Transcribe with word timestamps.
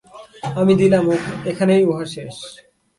আমি 0.59 0.73
দিলাম, 0.75 1.05
এখানেই 1.51 1.83
উহা 1.85 2.05
শেষ। 2.13 2.35